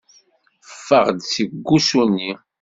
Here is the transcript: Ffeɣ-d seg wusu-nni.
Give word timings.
Ffeɣ-d 0.71 1.19
seg 1.33 1.49
wusu-nni. 1.67 2.31